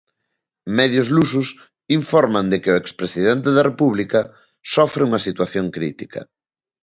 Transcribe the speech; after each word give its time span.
Medios 0.77 1.07
lusos 1.15 1.47
informan 1.99 2.45
de 2.51 2.57
que 2.61 2.71
o 2.73 2.77
ex 2.81 2.87
presidente 2.99 3.49
da 3.57 3.65
República 3.69 4.19
sofre 4.73 5.01
unha 5.07 5.23
situación 5.27 5.65
crítica. 5.75 6.21